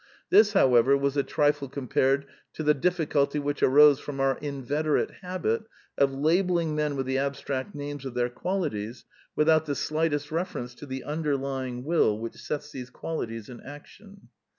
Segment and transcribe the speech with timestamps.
[0.31, 5.65] This, however, was a trifle compared to the difficulty which arose from our inveterate habit
[5.95, 10.87] of labelling men with the abstract names of their qualities without the slightest reference to
[10.87, 14.29] the underlying will which sets these qualities in action.